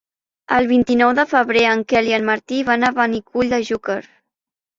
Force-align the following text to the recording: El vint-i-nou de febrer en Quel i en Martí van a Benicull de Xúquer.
El 0.59 0.69
vint-i-nou 0.69 1.11
de 1.19 1.25
febrer 1.33 1.65
en 1.73 1.83
Quel 1.93 2.09
i 2.09 2.15
en 2.19 2.25
Martí 2.31 2.63
van 2.71 2.89
a 2.89 2.91
Benicull 2.97 3.53
de 3.53 3.61
Xúquer. 3.71 4.01